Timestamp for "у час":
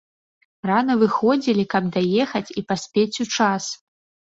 3.27-3.63